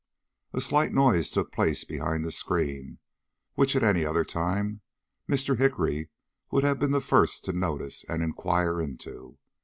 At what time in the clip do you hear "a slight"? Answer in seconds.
0.51-0.91